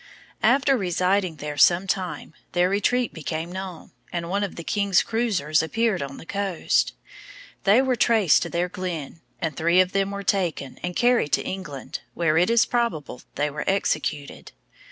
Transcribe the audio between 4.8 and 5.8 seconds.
cruizers